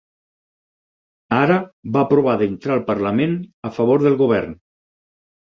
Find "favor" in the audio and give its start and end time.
3.79-4.03